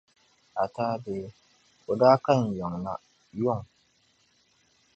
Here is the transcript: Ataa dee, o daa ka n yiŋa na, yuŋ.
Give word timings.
Ataa 0.63 0.95
dee, 1.03 1.25
o 1.89 1.91
daa 2.01 2.15
ka 2.25 2.33
n 2.41 2.43
yiŋa 2.55 2.77
na, 2.85 2.93
yuŋ. 3.37 3.59